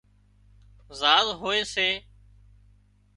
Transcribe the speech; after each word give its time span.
زاز 0.99 1.27
هوئي 1.41 1.61
سي 1.73 1.87